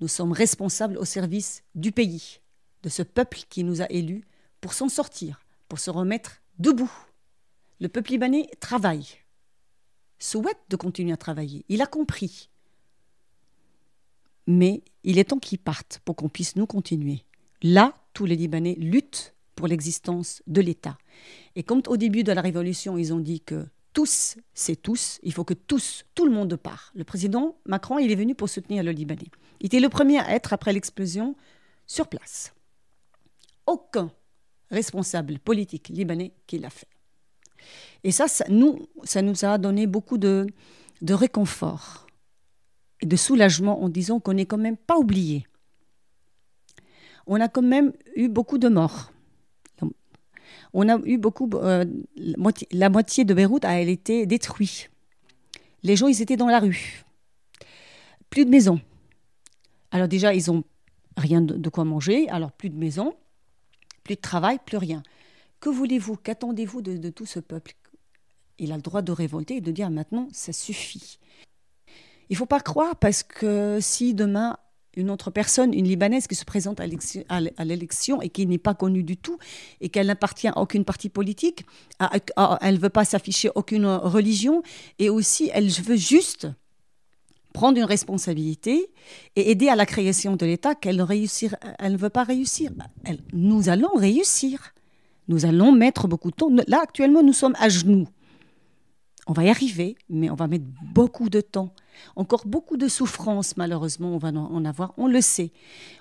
[0.00, 2.40] nous sommes responsables au service du pays,
[2.82, 4.24] de ce peuple qui nous a élus,
[4.60, 6.92] pour s'en sortir, pour se remettre debout.
[7.80, 9.06] Le peuple libanais travaille,
[10.18, 11.64] souhaite de continuer à travailler.
[11.68, 12.48] Il a compris.
[14.46, 17.24] Mais il est temps qu'il parte pour qu'on puisse nous continuer.
[17.62, 20.98] Là, tous les Libanais luttent pour l'existence de l'État.
[21.56, 25.32] Et comme au début de la Révolution, ils ont dit que tous, c'est tous, il
[25.32, 26.92] faut que tous, tout le monde part.
[26.94, 29.30] Le président Macron, il est venu pour soutenir le Libanais.
[29.60, 31.36] Il était le premier à être, après l'explosion,
[31.86, 32.52] sur place.
[33.66, 34.10] Aucun
[34.70, 36.88] responsable politique libanais qui l'a fait.
[38.02, 40.46] Et ça, ça, nous, ça nous a donné beaucoup de,
[41.00, 42.06] de réconfort
[43.00, 45.46] et de soulagement en disant qu'on n'est quand même pas oublié.
[47.26, 49.13] On a quand même eu beaucoup de morts
[50.74, 51.48] on a eu beaucoup.
[51.54, 51.84] Euh,
[52.72, 54.90] la moitié de Beyrouth a été détruite.
[55.82, 57.04] Les gens, ils étaient dans la rue.
[58.28, 58.80] Plus de maisons.
[59.92, 60.64] Alors déjà, ils ont
[61.16, 62.28] rien de, quoi manger.
[62.28, 63.14] Alors plus de maisons,
[64.02, 65.02] plus de travail, plus rien.
[65.60, 66.16] Que voulez-vous?
[66.16, 67.74] Qu'attendez-vous de, de tout ce peuple?
[68.58, 71.18] Il a le droit de révolter et de dire maintenant, ça suffit.
[72.28, 74.56] Il ne faut pas croire parce que si demain
[74.96, 79.02] une autre personne, une Libanaise qui se présente à l'élection et qui n'est pas connue
[79.02, 79.38] du tout
[79.80, 81.64] et qu'elle n'appartient à aucune partie politique,
[82.00, 84.62] elle ne veut pas s'afficher aucune religion
[84.98, 86.48] et aussi elle veut juste
[87.54, 88.90] prendre une responsabilité
[89.36, 91.04] et aider à la création de l'État qu'elle
[91.78, 92.72] elle ne veut pas réussir.
[93.32, 94.74] nous allons réussir.
[95.28, 96.50] Nous allons mettre beaucoup de temps.
[96.66, 98.06] Là, actuellement, nous sommes à genoux.
[99.26, 101.72] On va y arriver, mais on va mettre beaucoup de temps.
[102.16, 105.52] Encore beaucoup de souffrance, malheureusement, on va en avoir, on le sait.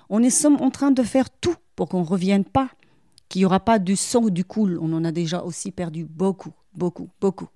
[0.08, 2.70] On est en train de faire tout pour qu'on ne revienne pas,
[3.28, 4.78] qu'il n'y aura pas du sang ou du cool.
[4.80, 7.48] On en a déjà aussi perdu beaucoup, beaucoup, beaucoup.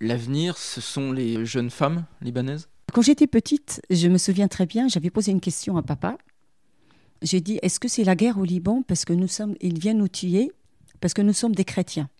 [0.00, 2.68] L'avenir, ce sont les jeunes femmes libanaises?
[2.92, 6.18] Quand j'étais petite, je me souviens très bien, j'avais posé une question à papa.
[7.22, 9.94] J'ai dit, est-ce que c'est la guerre au Liban parce que nous sommes, il vient
[9.94, 10.50] nous tuer
[11.00, 12.10] parce que nous sommes des chrétiens?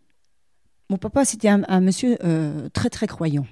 [0.89, 3.47] Mon papa, c'était un, monsieur euh, très très croyant,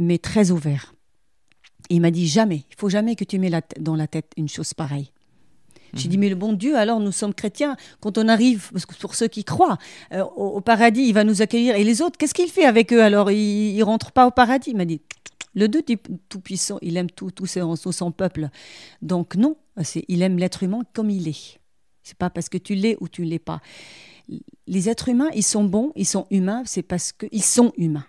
[0.00, 0.94] mais très ouvert.
[1.90, 4.48] il m'a dit jamais, il faut jamais que tu mets la dans la tête une
[4.48, 5.12] chose pareille.
[5.92, 6.20] J'ai dit, mhm.
[6.20, 9.26] mais le bon Dieu, alors nous sommes chrétiens, quand on arrive, parce que pour ceux
[9.26, 9.76] qui croient,
[10.12, 11.74] euh, au, paradis, il va nous accueillir.
[11.74, 13.32] Et les autres, qu'est-ce qu'il fait avec eux alors?
[13.32, 14.70] Ils ne rentrent pas au paradis?
[14.70, 15.00] Il m'a dit,
[15.54, 15.82] le Dieu
[16.28, 18.50] Tout-Puissant, il aime tout, tout, son, son peuple.
[19.02, 19.56] Donc non,
[20.06, 21.58] il aime l'être humain comme il est.
[22.04, 23.60] C'est pas parce que tu l'es ou tu ne l'es pas
[24.66, 28.06] les êtres humains, ils sont bons, ils sont humains, c'est parce qu'ils sont humains,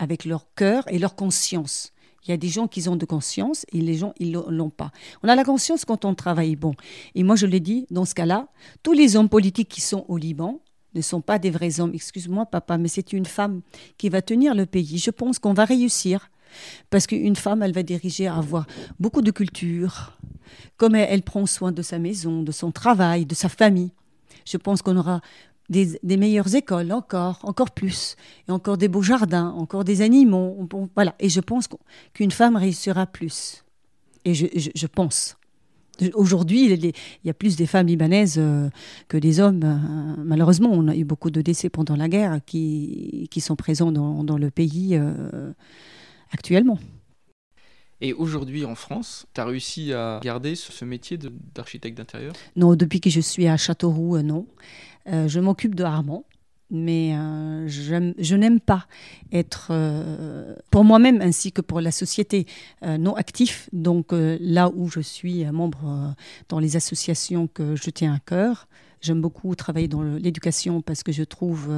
[0.00, 1.92] avec leur cœur et leur conscience.
[2.24, 4.90] Il y a des gens qui ont de conscience et les gens, ils l'ont pas.
[5.22, 6.74] On a la conscience quand on travaille bon.
[7.14, 8.48] Et moi, je l'ai dit, dans ce cas-là,
[8.82, 10.60] tous les hommes politiques qui sont au Liban,
[10.94, 11.92] ne sont pas des vrais hommes.
[11.94, 13.60] Excuse-moi, papa, mais c'est une femme
[13.96, 14.98] qui va tenir le pays.
[14.98, 16.30] Je pense qu'on va réussir.
[16.90, 18.66] Parce qu'une femme, elle va diriger avoir
[18.98, 20.18] beaucoup de culture,
[20.76, 23.92] comme elle, prend soin de sa maison, de son travail, de sa famille.
[24.44, 25.20] Je pense qu'on aura
[25.70, 28.16] des, meilleures écoles encore, encore plus,
[28.48, 30.68] et encore des beaux jardins, encore des animaux.
[30.94, 31.14] voilà.
[31.20, 31.68] Et je pense
[32.12, 33.64] qu'une femme réussira plus.
[34.24, 35.36] Et je, pense.
[36.14, 36.92] Aujourd'hui, il
[37.24, 38.68] y a plus des femmes libanaises euh,
[39.08, 39.62] que des hommes.
[39.64, 43.92] Euh, malheureusement, on a eu beaucoup de décès pendant la guerre qui, qui sont présents
[43.92, 45.52] dans, le pays euh,
[46.32, 46.78] actuellement.
[48.02, 51.18] Et aujourd'hui en France, tu as réussi à garder ce métier
[51.54, 52.32] d'architecte d'intérieur?
[52.56, 54.46] Non, depuis que je suis à Châteauroux, non.
[55.08, 56.24] Euh, je m'occupe de Armand,
[56.70, 58.86] mais euh, je n'aime pas
[59.32, 59.72] être,
[60.70, 62.46] pour moi-même ainsi que pour la société,
[62.82, 63.68] non actif.
[63.72, 66.14] Donc là où je suis membre
[66.48, 68.68] dans les associations que je tiens à cœur,
[69.00, 71.72] j'aime beaucoup travailler dans l'éducation parce que je trouve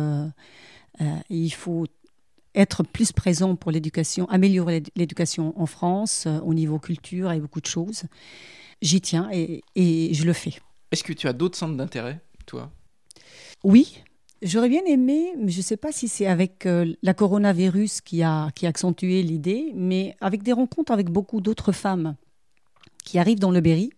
[1.31, 1.87] il faut
[2.55, 7.61] être plus présent pour l'éducation, améliorer l'éducation en France euh, au niveau culture et beaucoup
[7.61, 8.05] de choses.
[8.81, 9.63] J'y tiens et,
[10.13, 10.55] je le fais.
[10.91, 12.71] Est-ce que tu as d'autres centres d'intérêt, toi?
[13.65, 14.03] Oui,
[14.43, 18.25] J'aurais bien aimé, mais je ne sais pas si c'est avec euh, la coronavirus qui
[18.25, 22.17] a, qui a accentué l'idée, mais avec des rencontres avec beaucoup d'autres femmes
[23.05, 23.91] qui arrivent dans le Berry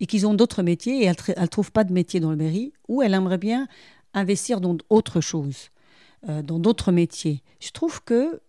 [0.00, 2.72] et qui ont d'autres métiers et elles ne trouvent pas de métier dans le Berry,
[2.88, 3.68] ou elles aimeraient bien
[4.14, 5.68] investir dans autre chose.
[6.28, 7.42] Euh, dans d'autres métiers.
[7.60, 8.40] Je trouve que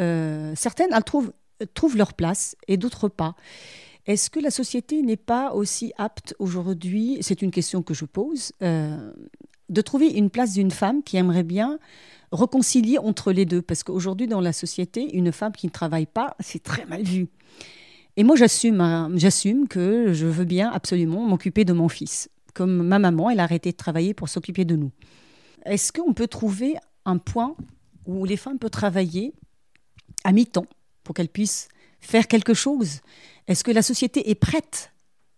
[0.00, 1.32] euh, certaines elles trouvent,
[1.74, 3.36] trouvent leur place et d'autres pas.
[4.06, 8.52] Est-ce que la société n'est pas aussi apte aujourd'hui, c'est une question que je pose,
[9.70, 11.78] de trouver une place d'une femme qui aimerait bien
[12.32, 16.36] réconcilier entre les deux Parce qu'aujourd'hui, dans la société, une femme qui ne travaille pas,
[16.40, 17.28] c'est très mal vu.
[18.16, 22.28] Et moi, j'assume, hein, j'assume que je veux bien absolument m'occuper de mon fils.
[22.52, 24.90] Comme ma maman, elle a arrêté de travailler pour s'occuper de nous.
[25.64, 27.54] Est-ce qu'on peut trouver un point
[28.06, 29.32] où les femmes peuvent travailler
[30.24, 30.66] à mi-temps
[31.04, 31.68] pour qu'elles puissent
[32.00, 33.00] faire quelque chose?
[33.46, 34.92] Est-ce que la société est prête?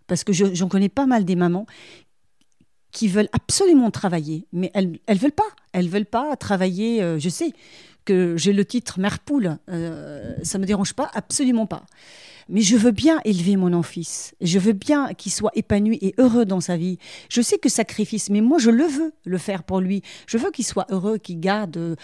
[0.06, 1.66] Parce que j'en connais pas mal des mamans
[2.92, 5.42] qui veulent absolument travailler, mais elles ne veulent pas.
[5.72, 7.52] Elles veulent pas travailler, euh, je sais
[8.04, 11.84] que j'ai le titre mère poule, euh, ça me dérange pas, absolument pas
[12.48, 14.34] mais je veux bien élever mon fils.
[14.40, 16.98] Je veux bien qu'il soit épanoui et heureux dans sa vie.
[17.28, 20.02] Je sais que sacrifice, mais moi je le veux le faire pour lui.
[20.26, 21.96] Je veux qu'il soit heureux, qu'il garde euh,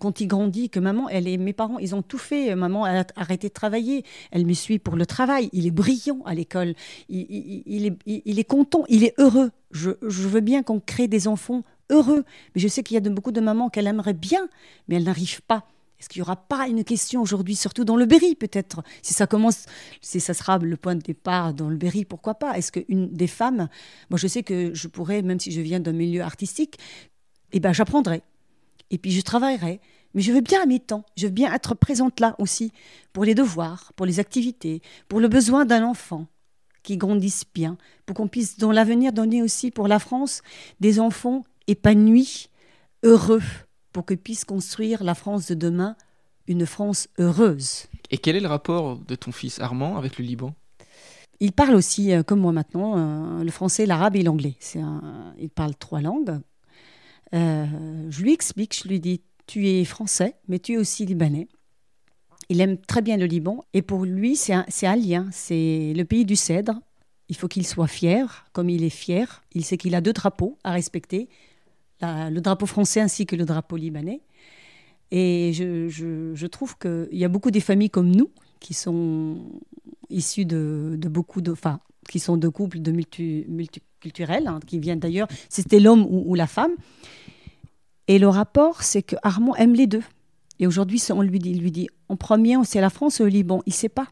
[0.00, 2.54] quand il grandit, que maman, elle et mes parents, ils ont tout fait.
[2.54, 4.04] Maman a arrêté de travailler.
[4.30, 5.50] Elle me suit pour le travail.
[5.52, 6.74] Il est brillant à l'école.
[7.08, 8.84] Il, est, content.
[8.88, 9.50] Il est heureux.
[9.70, 12.24] Je veux bien qu'on crée des enfants heureux.
[12.54, 14.48] Mais je sais qu'il y a de, beaucoup de mamans qu'elle aimerait bien,
[14.88, 15.66] mais elles n'arrivent pas.
[15.98, 18.82] Est-ce qu'il n'y aura pas une question aujourd'hui, surtout dans le Berry peut-être?
[19.02, 19.64] Si ça commence,
[20.02, 22.56] si ça sera le point de départ dans le Berry, pourquoi pas?
[22.58, 23.68] Est-ce qu'une des femmes,
[24.10, 26.78] moi je sais que je pourrais, même si je viens d'un milieu artistique,
[27.52, 28.22] eh ben j'apprendrai.
[28.90, 29.80] Et puis je travaillerai.
[30.14, 32.72] Mais je veux bien à mes temps, je veux bien être présente là aussi,
[33.12, 36.26] pour les devoirs, pour les activités, pour le besoin d'un enfant
[36.82, 40.42] qui grandisse bien, pour qu'on puisse dans l'avenir donner aussi pour la France
[40.80, 42.48] des enfants épanouis,
[43.02, 43.42] heureux
[43.92, 45.96] pour que puisse construire la France de demain,
[46.46, 47.86] une France heureuse.
[48.10, 50.54] Et quel est le rapport de ton fils Armand avec le Liban?
[51.40, 54.56] Il parle aussi, euh, comme moi maintenant, euh, le français, l'arabe et l'anglais.
[55.38, 56.40] il parle trois langues.
[57.34, 57.66] Euh,
[58.10, 61.48] je lui explique, je lui dis, tu es français, mais tu es aussi libanais.
[62.48, 65.26] Il aime très bien le Liban et pour lui, c'est un, un, lien.
[65.32, 66.74] C'est le pays du cèdre.
[67.28, 69.42] Il faut qu'il soit fier, comme il est fier.
[69.52, 71.28] Il sait qu'il a deux drapeaux à respecter
[72.00, 74.20] le drapeau français ainsi que le drapeau libanais.
[75.10, 79.38] Et je, je, trouve qu'il y a beaucoup des familles comme nous qui sont
[80.10, 84.78] issues de, de beaucoup de, enfin, qui sont de couples de multi, multiculturels, hein, qui
[84.78, 86.72] viennent d'ailleurs, c'était l'homme ou, la femme.
[88.08, 90.02] Et le rapport, c'est que Armand aime les deux.
[90.58, 93.62] Et aujourd'hui, on lui dit, lui dit, en premier, c'est la France ou le Liban.
[93.66, 94.08] Il ne sait pas.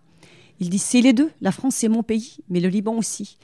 [0.60, 1.30] Il dit, c'est les deux.
[1.40, 3.38] La France, c'est mon pays, mais le Liban aussi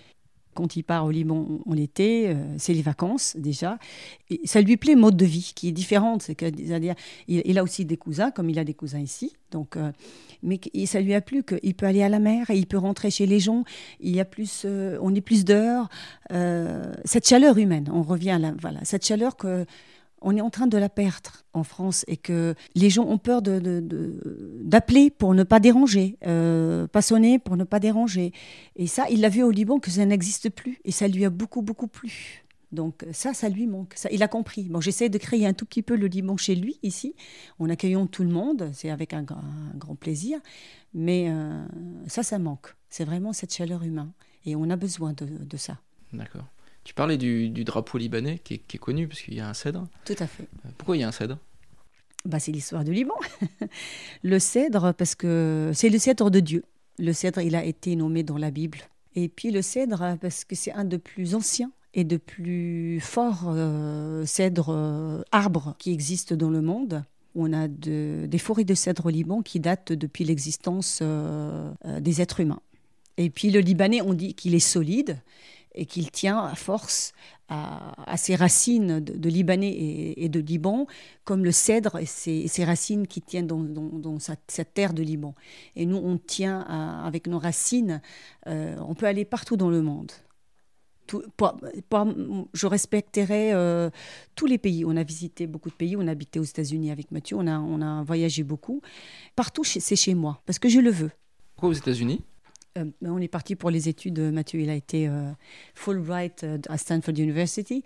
[0.61, 3.79] quand il part au Liban en été, euh, c'est les vacances déjà.
[4.29, 6.20] Et ça lui plaît mode de vie qui est différente.
[6.20, 6.94] C'est dire
[7.29, 9.33] il, a aussi des cousins, comme il a des cousins ici.
[9.53, 9.90] Donc, euh,
[10.42, 13.11] mais ça lui a plu qu'il peut aller à la mer et il peut rentrer
[13.11, 13.64] chez les gens.
[14.01, 15.88] Il y a plus, euh, on est plus d'heures.
[17.05, 19.64] cette chaleur humaine, on revient à voilà, cette chaleur que
[20.22, 23.42] on est en train de la perdre en France et que les gens ont peur
[23.42, 28.33] d'appeler de, pour ne pas déranger, euh, pas sonner pour ne pas déranger.
[28.76, 31.30] Et ça, il l'a vu au Liban que ça n'existe plus et ça lui a
[31.30, 32.44] beaucoup, beaucoup plu.
[32.72, 33.94] Donc ça, ça lui manque.
[33.96, 34.64] Ça, il a compris.
[34.64, 37.14] Bon, j'essaie de créer un tout petit peu le Liban chez lui, ici,
[37.59, 38.70] en accueillant tout le monde.
[38.72, 40.38] C'est avec un, grand plaisir.
[40.94, 41.64] Mais euh,
[42.06, 42.74] ça, ça manque.
[42.88, 44.12] C'est vraiment cette chaleur humaine.
[44.46, 45.78] Et on a besoin de, de ça.
[46.12, 46.46] D'accord.
[46.85, 49.87] Tu parlais du, drapeau libanais qui est, connu parce qu'il y a un cèdre.
[50.05, 50.49] Tout à fait.
[50.64, 51.38] Euh, pourquoi il y a un cèdre?
[52.25, 53.14] Bah, C'est l'histoire du Liban.
[54.23, 56.64] le cèdre, parce que c'est le cèdre de Dieu.
[56.99, 58.79] Le cèdre, il a été nommé dans la Bible.
[59.14, 63.47] Et puis le cèdre, parce que c'est un des plus anciens et de plus forts
[63.49, 67.05] euh, cèdres, euh, arbres qui existent dans le monde.
[67.35, 72.61] On a des forêts de cèdre au Liban qui datent depuis l'existence des êtres humains.
[73.19, 75.21] Et puis le Libanais, on dit qu'il est solide
[75.74, 77.12] et qu'il tient à force
[77.50, 80.87] à, ses racines de, Libanais et, de Liban,
[81.24, 85.35] comme le cèdre et ses, racines qui tiennent dans, sa, terre de Liban.
[85.74, 88.00] Et nous, on tient avec nos racines,
[88.46, 90.12] euh, on peut aller partout dans le monde.
[92.54, 93.90] je respecterai euh,
[94.37, 94.85] tous les pays.
[94.85, 95.96] On a visité beaucoup de pays.
[95.96, 97.37] On a habité aux États-Unis avec Mathieu.
[97.37, 98.80] On a, on a voyagé beaucoup.
[99.35, 101.11] Partout, c'est chez moi, parce que je le veux.
[101.56, 102.22] Pourquoi aux États-Unis?
[102.78, 104.18] Euh, on est parti pour les études.
[104.18, 105.30] Mathieu, il a été euh,
[105.74, 107.83] Fulbright euh, à Stanford University.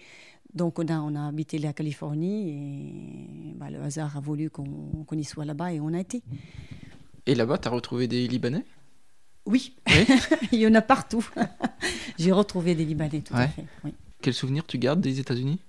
[0.54, 5.06] Donc, on a, on a habité la Californie et bah, le hasard a voulu qu'on
[5.12, 6.22] y soit là-bas et on a été.
[7.26, 8.64] Et là-bas, tu as retrouvé des Libanais?
[9.46, 9.74] Oui,
[10.52, 11.26] il y en a partout.
[12.18, 13.64] J'ai retrouvé des Libanais, tout à fait.
[14.22, 15.60] Quel souvenir tu gardes des États-Unis?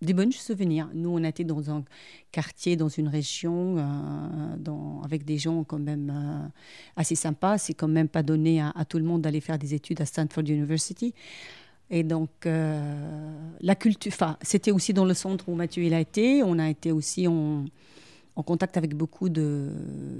[0.00, 0.88] Des bons souvenirs.
[0.94, 1.84] Nous, on été dans un
[2.30, 6.48] quartier, dans une région, euh, avec des gens quand même euh,
[6.96, 7.58] assez sympas.
[7.58, 10.44] C'est quand même pas donné à, tout le monde d'aller faire des études à Stanford
[10.48, 11.14] University.
[11.90, 16.00] Et donc, euh, la culture, enfin, c'était aussi dans le centre où Mathieu il a
[16.00, 16.42] été.
[16.42, 17.64] On a été aussi en,
[18.36, 19.68] en contact avec beaucoup de,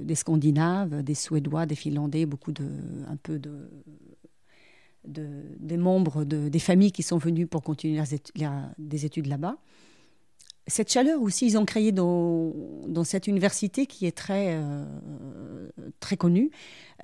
[0.03, 2.64] des Scandinaves, des Suédois, des Finlandais, beaucoup de,
[3.09, 3.69] un peu de
[5.09, 8.03] des membres de, des familles qui sont venus pour continuer
[8.79, 9.57] des études là-bas.
[10.71, 12.53] Cette chaleur aussi, ils ont créé dans,
[12.87, 14.85] dans cette université qui est très, euh,
[15.99, 16.51] très connue.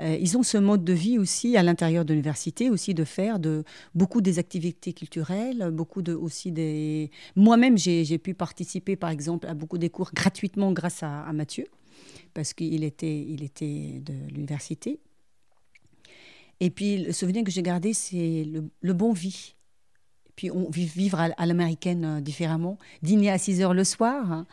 [0.01, 3.39] Euh, ils ont ce mode de vie aussi à l'intérieur de l'université, aussi de faire
[3.39, 3.65] de,
[3.95, 7.11] beaucoup des activités culturelles, beaucoup de, aussi des...
[7.37, 11.65] Moi-même, j'ai pu participer, par exemple, à beaucoup des cours gratuitement grâce à, à Mathieu,
[12.35, 15.01] parce qu'il était, il était de l'université.
[16.61, 18.47] Et puis, le souvenir que j'ai gardé, c'est
[18.83, 19.55] le, bon vie.
[20.37, 22.79] Puis, on, vivre à, l'américaine euh, différemment.
[23.03, 24.47] Dîner à 6 heures le soir, hein.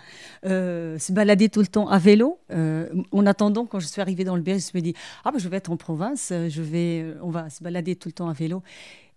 [0.45, 2.39] euh, se balader tout le temps à vélo.
[2.51, 5.39] Euh, en attendant, quand je suis arrivée dans le Berry, je me dis Ah, ben,
[5.39, 8.33] je vais être en province, je vais, on va se balader tout le temps à
[8.33, 8.61] vélo.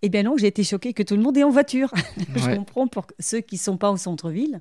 [0.02, 1.90] Eh bien non, j'ai été choquée que tout le monde est en voiture.
[2.36, 4.60] je comprends pour ceux qui ne sont pas au centre-ville.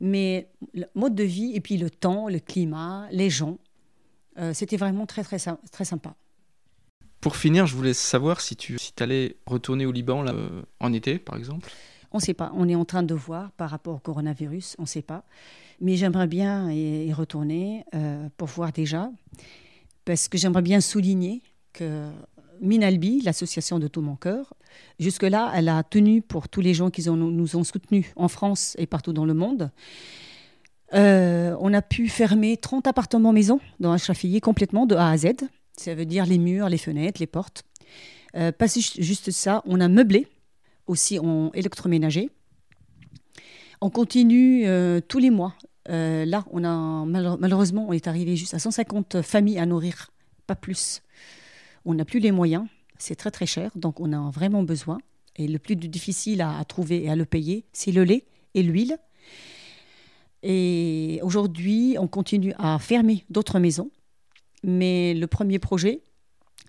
[0.00, 3.58] Mais le mode de vie, et puis le temps, le climat, les gens,
[4.54, 5.36] c'était vraiment très, très,
[5.70, 6.14] très sympa.
[7.20, 11.18] Pour finir, je voulais savoir si tu si allais retourner au Liban euh, en été,
[11.18, 11.70] par exemple.
[12.12, 12.50] On ne sait pas.
[12.54, 14.76] On est en train de voir par rapport au coronavirus.
[14.78, 15.24] On ne sait pas.
[15.80, 19.10] Mais j'aimerais bien y, retourner euh, pour voir déjà.
[20.04, 22.08] Parce que j'aimerais bien souligner que
[22.60, 24.54] Minalbi, l'association de tout mon cœur,
[24.98, 28.86] jusque-là, elle a tenu pour tous les gens qui nous ont soutenus en France et
[28.86, 29.70] partout dans le monde.
[30.92, 35.26] Euh, on a pu fermer 30 appartements maisons dans Chaffier complètement de A à Z.
[35.80, 37.62] Ça veut dire les murs, les fenêtres, les portes.
[38.36, 40.26] Euh, pas juste ça, on a meublé,
[40.86, 42.28] aussi en électroménager.
[43.80, 45.54] On continue euh, tous les mois.
[45.88, 50.10] Euh, là, on a malheureusement, on est arrivé juste à 150 familles à nourrir,
[50.46, 51.00] pas plus.
[51.86, 52.66] On n'a plus les moyens,
[52.98, 54.98] c'est très très cher, donc on a vraiment besoin.
[55.36, 58.62] Et le plus difficile à, à trouver et à le payer, c'est le lait et
[58.62, 58.98] l'huile.
[60.42, 63.90] Et aujourd'hui, on continue à fermer d'autres maisons
[64.62, 66.02] mais le premier projet,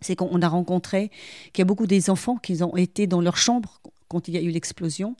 [0.01, 1.09] c'est qu'on a rencontré
[1.53, 4.37] qu'il y a beaucoup des enfants qui ont été dans leur chambre quand il y
[4.37, 5.15] a eu l'explosion.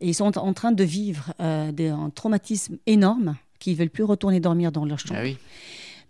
[0.00, 4.02] Et ils sont en train de vivre euh, un traumatisme énorme, qui ne veulent plus
[4.02, 5.20] retourner dormir dans leur chambre.
[5.22, 5.38] Ah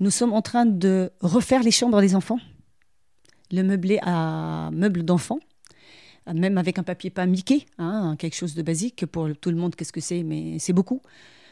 [0.01, 2.39] Nous sommes en train de refaire les chambres des enfants,
[3.51, 5.41] le meubler à meubles d'enfants,
[6.33, 9.75] même avec un papier pas Mickey, hein, quelque chose de basique pour tout le monde,
[9.75, 11.03] qu'est-ce que c'est, mais c'est beaucoup.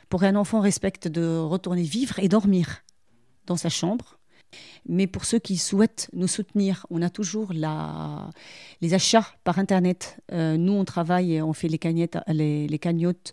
[0.09, 2.83] Pour qu'un enfant respecte de retourner vivre et dormir
[3.47, 4.20] dans sa chambre,
[4.89, 10.21] mais pour ceux qui souhaitent nous soutenir, on a toujours les achats par Internet.
[10.33, 13.33] Euh, nous, on travaille on fait les, cagnettes, les, cagnottes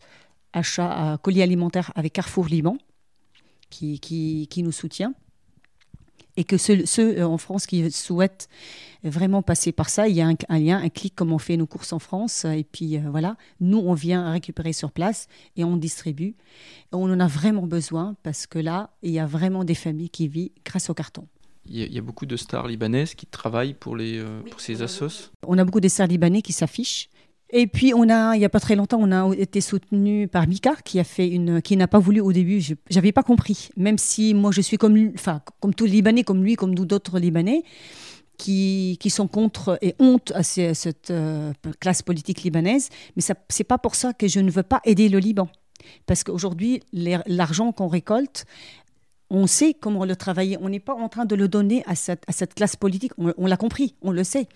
[0.53, 2.78] achats à colis alimentaires avec Carrefour Liban,
[3.70, 5.13] qui nous soutient.
[6.38, 8.48] Et que ceux, ceux, euh, en France qui souhaitent
[9.04, 11.68] vraiment passer par ça, il y a un, lien, un clic comme on fait nos
[11.68, 12.46] courses en France.
[12.46, 16.36] Et puis euh, voilà, nous, on vient récupérer sur place et on distribue.
[16.92, 20.28] on en a vraiment besoin parce que là, il y a vraiment des familles qui
[20.28, 21.28] vivent grâce au carton.
[21.70, 25.32] Il y, a beaucoup de stars libanaises qui travaillent pour, les, euh, pour ces assos
[25.46, 27.10] On a beaucoup de stars libanais qui s'affichent.
[27.50, 30.48] Et puis, on a, il n'y a pas très longtemps, on a été soutenu par
[30.48, 32.60] Mika, qui a fait une, qui n'a pas voulu au début.
[32.60, 36.43] Je n'avais pas compris, même si moi je suis comme, enfin, comme les Libanais, comme
[36.43, 37.64] lui, comme d'autres Libanais.
[38.38, 42.89] qui, qui, sont contre et honte à, cette euh, classe politique libanaise.
[43.16, 45.50] Mais ce n'est pas pour ça que je ne veux pas aider le Liban.
[46.06, 48.45] Parce qu'aujourd'hui, l'argent qu'on récolte,
[49.30, 50.57] on sait comment le travailler.
[50.61, 53.11] On n'est pas en train de le donner à cette, classe politique.
[53.17, 54.47] On, l'a compris, on le sait.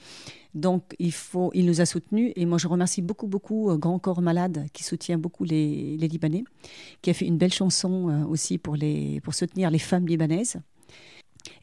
[0.53, 2.31] Donc, il, faut, il nous a soutenus.
[2.35, 6.07] Et moi, je remercie beaucoup, beaucoup euh, Grand Corps Malade, qui soutient beaucoup les, les,
[6.07, 6.43] Libanais,
[7.01, 10.57] qui a fait une belle chanson euh, aussi pour, les, pour soutenir les femmes libanaises.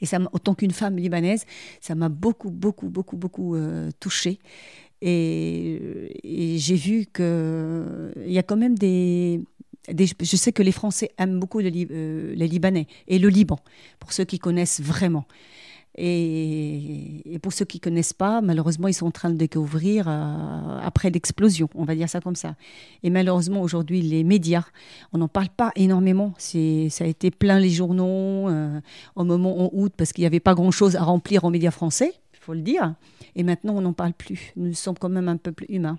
[0.00, 1.44] Et ça, autant qu'une femme libanaise,
[1.80, 4.38] ça m'a beaucoup, beaucoup, beaucoup, beaucoup euh, touchée.
[5.00, 9.40] Et, et j'ai vu qu'il y a quand même des,
[9.96, 13.58] je sais que les Français aiment beaucoup euh, les Libanais et le Liban,
[13.98, 15.26] pour ceux qui connaissent vraiment.
[16.00, 20.78] Et, pour ceux qui ne connaissent pas, malheureusement, ils sont en train de découvrir euh,
[20.80, 22.54] après l'explosion, on va dire ça comme ça.
[23.02, 24.64] Et malheureusement, aujourd'hui, les médias,
[25.12, 26.34] on n'en parle pas énormément.
[26.38, 28.80] Ça a été plein les journaux euh,
[29.16, 32.12] au moment en août parce qu'il n'y avait pas grand-chose à remplir en médias français,
[32.32, 32.94] il faut le dire.
[33.34, 34.52] Et maintenant, on n'en parle plus.
[34.56, 35.98] Nous sommes quand même un peuple humain,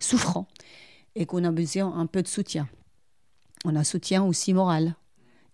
[0.00, 0.48] souffrant,
[1.14, 2.68] et qu'on a besoin un peu de soutien
[3.66, 4.94] on a un soutien aussi moral,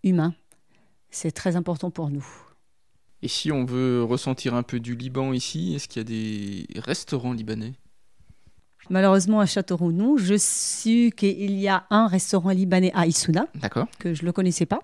[0.05, 0.35] humain.
[1.11, 2.27] C'est très important pour nous.
[3.23, 6.81] Et si on veut ressentir un peu du Liban ici, est-ce qu'il y a des
[6.81, 7.73] restaurants libanais?
[8.91, 10.17] Malheureusement, à Châteauroux, non.
[10.17, 13.47] Je sais qu'il y a un restaurant libanais à Issouna,
[13.99, 14.81] que je ne le connaissais pas.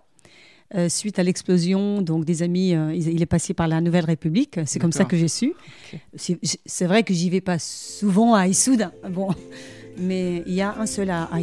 [0.75, 4.61] Euh, suite à l'explosion, donc des amis, euh, il est passé par la Nouvelle République.
[4.67, 5.55] C'est comme ça que j'ai su.
[6.15, 9.35] C'est vrai que j'y vais pas souvent à Issouna, bon,
[9.99, 11.41] mais il y a un seul à, à.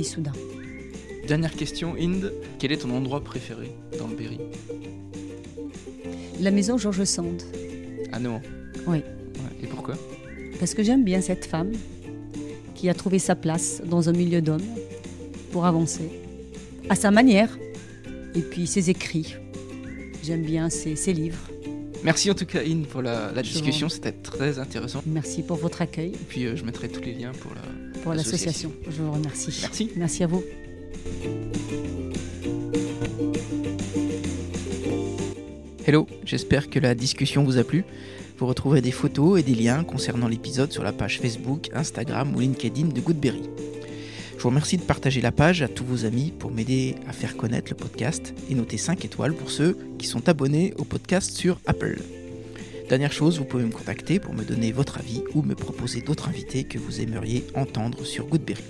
[1.28, 4.40] Dernière question, Inde, quel est ton endroit préféré dans le Berry?
[6.40, 7.42] La maison Georges Sand.
[8.12, 8.42] Ah non
[8.86, 9.00] Oui.
[9.64, 9.96] Et pourquoi?
[10.60, 11.72] Parce que j'aime bien cette femme
[12.76, 14.68] qui a trouvé sa place dans un milieu d'hommes
[15.52, 16.12] pour avancer,
[16.90, 17.58] à sa manière,
[18.36, 19.36] et puis ses écrits.
[20.22, 21.50] J'aime bien ses, livres.
[22.04, 23.90] Merci en tout cas, Inde, pour la, discussion.
[23.90, 25.02] C'était très intéressant.
[25.08, 26.10] Merci pour votre accueil.
[26.10, 28.02] Et puis, euh, je mettrai tous les liens pour la.
[28.02, 28.72] Pour l'association.
[28.88, 29.58] Je vous remercie.
[29.62, 29.90] Merci.
[29.96, 30.44] Merci à vous.
[35.88, 37.84] Hello, j'espère que la discussion vous a plu.
[38.40, 42.40] Vous retrouverez des photos et des liens concernant l'épisode sur la page Facebook, Instagram ou
[42.40, 43.44] LinkedIn de Goodberry.
[44.36, 47.38] Je vous remercie de partager la page à tous vos amis pour m'aider à faire
[47.38, 51.60] connaître le podcast et noter 5 étoiles pour ceux qui sont abonnés au podcast sur
[51.68, 52.02] Apple.
[52.90, 56.30] Dernière chose, vous pouvez me contacter pour me donner votre avis ou me proposer d'autres
[56.30, 58.64] invités que vous aimeriez entendre sur Goodberry.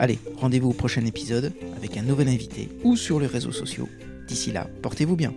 [0.00, 3.88] Allez, rendez-vous au prochain épisode avec un nouvel invité ou sur les réseaux sociaux.
[4.28, 5.34] D'ici là, portez-vous bien.